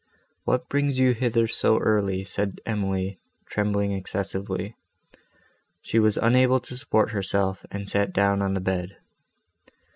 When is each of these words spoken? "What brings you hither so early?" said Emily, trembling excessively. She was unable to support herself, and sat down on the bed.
"What 0.45 0.67
brings 0.67 0.97
you 0.97 1.11
hither 1.13 1.45
so 1.45 1.77
early?" 1.77 2.23
said 2.23 2.59
Emily, 2.65 3.19
trembling 3.45 3.91
excessively. 3.91 4.75
She 5.83 5.99
was 5.99 6.17
unable 6.17 6.59
to 6.59 6.75
support 6.75 7.11
herself, 7.11 7.63
and 7.69 7.87
sat 7.87 8.11
down 8.11 8.41
on 8.41 8.55
the 8.55 8.61
bed. 8.61 8.97